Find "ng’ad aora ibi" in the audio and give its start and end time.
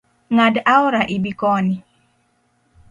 0.33-1.31